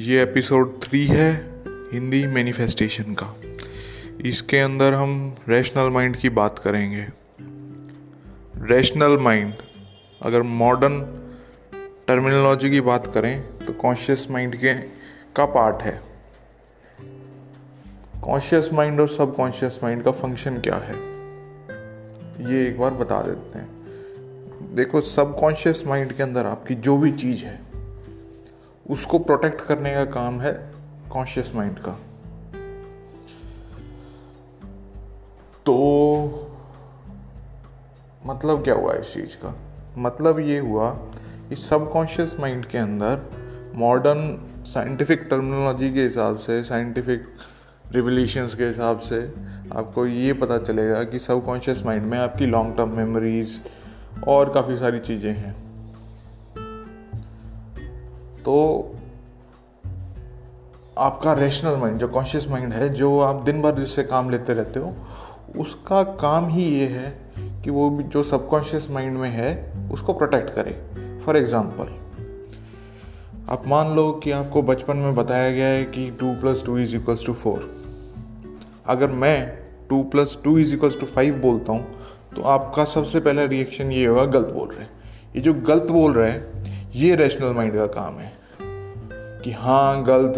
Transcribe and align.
ये 0.00 0.22
episode 0.22 0.82
three 0.82 1.06
है 1.06 1.50
Hindi 1.92 2.26
manifestation 2.26 3.04
का। 3.04 3.36
इसके 4.24 4.58
अंदर 4.58 4.94
हम 4.94 5.36
रैशनल 5.48 5.90
माइंड 5.90 6.16
की 6.16 6.28
बात 6.28 6.58
करेंगे। 6.58 7.06
रैशनल 8.74 9.18
माइंड 9.18 9.54
अगर 10.22 10.42
मॉडर्न 10.42 11.00
टर्मिनोलॉजी 12.08 12.70
की 12.70 12.80
बात 12.80 13.14
करें 13.14 13.58
तो 13.58 13.72
कॉन्शियस 13.72 14.30
माइंड 14.30 14.56
के 14.56 14.74
का 15.36 15.46
पार्ट 15.46 15.82
है। 15.82 16.00
कॉन्शियस 18.22 18.70
माइंड 18.72 19.00
और 19.00 19.08
सब 19.08 19.36
कॉन्शियस 19.36 19.80
माइंड 19.82 20.02
का 20.02 20.10
फ़ंक्शन 20.10 20.58
क्या 20.58 20.76
है? 20.76 20.94
ये 22.52 22.68
एक 22.68 22.78
बार 22.78 22.90
बता 22.90 23.22
देते 23.22 23.58
हैं। 23.58 23.68
देखो 24.74 25.00
सब 25.00 25.38
कॉन्शियस 25.40 25.86
माइंड 25.86 26.12
के 26.12 26.22
अंदर 26.22 26.46
आपकी 26.46 26.74
जो 26.74 26.96
भी 26.96 27.12
चीज़ 27.12 27.44
है 27.44 27.63
उसको 28.90 29.18
प्रोटेक्ट 29.18 29.60
करने 29.60 29.94
का 29.94 30.04
काम 30.04 30.40
है 30.40 30.70
कॉन्शियस 31.12 31.54
माइंड 31.54 31.78
का। 31.78 31.92
तो 35.66 36.50
मतलब 38.26 38.64
क्या 38.64 38.74
हुआ 38.74 38.92
इस 38.92 39.14
चीज़ 39.14 39.36
का? 39.36 39.56
मतलब 39.98 40.38
ये 40.38 40.58
हुआ 40.58 40.90
कि 41.48 41.56
सबकॉन्शियस 41.56 42.36
माइंड 42.40 42.66
के 42.66 42.78
अंदर 42.78 43.22
मॉडर्न 43.74 44.50
साइंटिफिक 44.66 45.26
टर्मिनोलॉजी 45.30 45.92
के 45.92 46.02
हिसाब 46.02 46.36
से 46.36 46.64
साइंटिफिक 46.64 47.26
रिवोल्यूशंस 47.92 48.54
के 48.54 48.64
हिसाब 48.64 48.98
से 48.98 49.34
आपको 49.76 50.06
ये 50.06 50.32
पता 50.32 50.58
चलेगा 50.58 51.04
कि 51.04 51.18
सबकॉन्शियस 51.18 51.86
माइंड 51.86 52.06
में 52.06 52.18
आपकी 52.18 52.46
लॉन्ग 52.46 52.76
टर्म 52.76 52.88
मेमोरीज 52.88 53.60
और 54.28 54.54
काफ़ी 54.54 54.76
सारी 54.76 54.98
चीज़ें 54.98 55.32
हैं। 55.32 55.73
तो 58.44 58.54
आपका 60.98 61.32
रेशनल 61.32 61.76
माइंड 61.76 61.98
जो 61.98 62.08
कॉन्शियस 62.08 62.48
माइंड 62.48 62.72
है, 62.72 62.88
जो 62.88 63.18
आप 63.20 63.42
दिन 63.42 63.62
भर 63.62 63.74
जिससे 63.74 64.02
काम 64.04 64.30
लेते 64.30 64.54
रहते 64.54 64.80
हो, 64.80 64.94
उसका 65.58 66.02
काम 66.20 66.48
ही 66.48 66.64
ये 66.64 66.86
है 66.86 67.10
कि 67.64 67.70
वो 67.70 67.90
जो 68.04 68.22
सबकॉन्शियस 68.22 68.90
माइंड 68.90 69.16
में 69.18 69.28
है, 69.30 69.72
उसको 69.92 70.12
प्रोटेक्ट 70.12 70.50
करे। 70.50 70.72
फॉर 71.24 71.36
एग्ज़ाम्पल 71.36 71.92
आप 73.48 73.66
मान 73.66 73.94
लो 73.96 74.10
कि 74.24 74.30
आपको 74.30 74.62
बचपन 74.62 74.96
में 74.96 75.14
बताया 75.14 75.50
गया 75.50 75.66
है 75.66 75.84
कि 75.84 76.10
two 76.10 76.32
plus 76.34 76.64
two 76.66 76.78
is 76.78 76.94
equals 76.96 77.26
to 77.26 77.32
four 77.34 77.70
अगर 78.86 79.10
मैं 79.12 79.46
two 79.90 80.02
plus 80.02 80.38
two 80.44 80.56
is 80.58 80.74
equals 80.74 80.98
to 81.00 81.06
five 81.06 81.36
बोलता 81.40 81.72
हूँ 81.72 81.84
तो 82.36 82.42
आपका 82.42 82.84
सबसे 82.84 83.20
पहला 83.20 83.44
रिएक्शन 83.44 83.92
ये 83.92 84.06
होगा, 84.06 84.24
गलत 84.24 84.54
बोल 84.54 84.68
रहे 84.68 84.82
हैं। 84.82 84.90
ये 85.36 85.40
जो 85.40 85.54
गलत 85.54 85.90
बोल 85.90 86.12
रहे 86.12 86.30
हैं 86.30 86.63
ये 86.94 87.14
रैशनल 87.14 87.52
माइंड 87.52 87.74
का 87.74 87.86
काम 87.86 88.18
है 88.18 88.32
कि 89.42 89.52
हाँ 89.52 90.04
गलत 90.04 90.36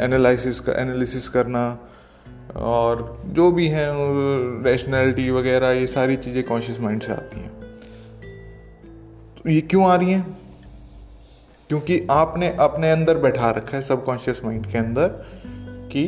एनालिसिस 0.00 0.60
का 0.60 0.72
एनालिसिस 0.72 1.28
करना 1.28 1.62
और 2.56 3.22
जो 3.26 3.50
भी 3.52 3.66
है 3.68 3.86
रैशनैलिटी 4.64 5.30
वगैरह, 5.30 5.70
ये 5.70 5.86
सारी 5.86 6.16
चीज़ें 6.16 6.42
कॉन्शियस 6.44 6.80
माइंड 6.80 7.02
से 7.02 7.12
आती 7.12 7.40
हैं। 7.40 7.50
तो 9.36 9.50
ये 9.50 9.60
क्यों 9.60 9.90
आ 9.90 9.94
रही 9.96 10.12
हैं? 10.12 10.36
क्योंकि 11.68 12.00
आपने 12.10 12.56
अपने 12.60 12.90
अंदर 12.90 13.18
बैठा 13.18 13.50
रखा 13.50 13.76
है 13.76 13.82
सबकॉन्शियस 13.82 14.44
माइंड 14.44 14.66
के 14.66 14.78
अंदर 14.78 15.08
कि 15.92 16.06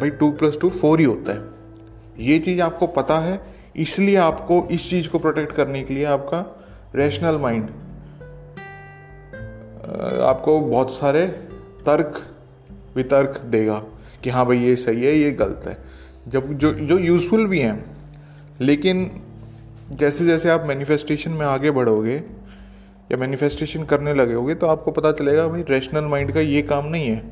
भाई 0.00 0.10
टू 0.10 0.30
प्लस 0.30 0.58
टू 0.60 0.70
फोर 0.70 0.98
ही 0.98 1.04
होता 1.04 1.32
है। 1.32 2.24
ये 2.26 2.38
चीज़ 2.38 2.62
आपको 2.62 2.86
पता 2.86 3.18
है, 3.18 3.40
इसलिए 3.76 4.16
आपको 4.16 4.66
इस 4.70 4.90
चीज़ 4.90 5.08
को 5.08 5.18
प्रोटेक्ट 5.18 5.52
करने 5.52 5.82
के 5.82 5.94
लिए 5.94 6.04
आपका 6.04 6.46
रैशनल 6.94 7.36
माइंड 7.36 7.70
आपको 10.22 10.58
बहुत 10.60 10.90
सारे 10.90 11.26
तर्क, 11.86 12.20
वितर्क 12.96 13.40
देगा 13.46 13.78
कि 14.22 14.30
हाँ 14.30 14.44
भाई 14.46 14.58
ये 14.58 14.74
सही 14.76 15.04
है, 15.04 15.14
ये 15.14 15.30
गलत 15.30 15.66
है। 15.66 15.76
जब 16.28 16.52
जो 16.54 16.72
जो 16.72 16.98
यूज़फुल 16.98 17.46
भी 17.46 17.58
हैं, 17.58 17.84
लेकिन 18.60 19.10
जैसे 19.90 20.26
जैसे 20.26 20.50
आप 20.50 20.64
मैनिफेस्टेशन 20.66 21.30
में 21.30 21.46
आगे 21.46 21.70
बढ़ोगे 21.70 22.16
या 23.12 23.16
मैनिफेस्टेशन 23.16 23.84
करने 23.84 24.14
लगे 24.14 24.34
होगे 24.34 24.54
तो 24.54 24.66
आपको 24.66 24.90
पता 24.90 25.12
चलेगा 25.12 25.46
भाई 25.48 25.62
रैशनल 25.68 26.04
माइंड 26.04 26.32
का 26.32 26.40
ये 26.40 26.62
काम 26.62 26.86
नहीं 26.86 27.08
है। 27.08 27.22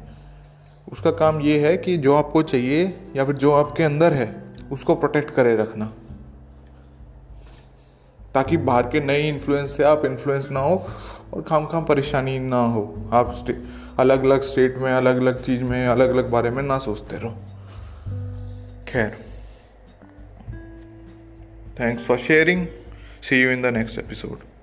उसका 0.93 1.11
काम 1.11 1.41
ये 1.41 1.59
है 1.61 1.77
कि 1.77 1.97
जो 1.97 2.15
आपको 2.15 2.43
चाहिए 2.43 2.85
या 3.17 3.25
फिर 3.25 3.35
जो 3.35 3.53
आपके 3.53 3.83
अंदर 3.83 4.13
है, 4.13 4.35
उसको 4.73 4.95
प्रोटेक्ट 4.95 5.31
करे 5.31 5.57
रखना। 5.57 5.93
ताकि 8.35 8.57
बाहर 8.57 8.83
के 8.83 9.01
नए 9.01 9.29
इन्फ्लुएंस 9.29 9.77
से 9.77 9.85
आप 9.85 10.05
इन्फ्लुएंस 10.05 10.49
ना 10.51 10.61
हो 10.61 10.77
और 11.33 11.43
खाम 11.43 11.67
खाम 11.67 11.85
परेशानी 11.85 12.39
ना 12.39 12.61
हो। 12.61 13.11
आप 13.13 13.35
अलग 13.99 14.25
अलग 14.25 14.41
स्टेट 14.41 14.77
में 14.79 14.93
अलग 14.93 15.17
अलग 15.17 15.43
चीज़ 15.43 15.65
में 15.65 15.87
अलग 15.87 16.11
अलग 16.11 16.31
बारे 16.31 16.51
में 16.51 16.63
ना 16.63 16.79
सोचते 16.79 17.17
रहो। 17.17 17.37
खैर। 18.89 19.19
Thanks 21.81 22.07
for 22.07 22.19
sharing 22.19 22.67
see 23.23 23.43
you 23.43 23.51
in 23.51 23.63
the 23.63 23.67
next 23.67 23.99
episode 23.99 24.56